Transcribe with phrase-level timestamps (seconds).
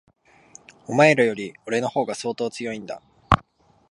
[0.87, 3.03] お前らより、俺の方が相当強いんだ。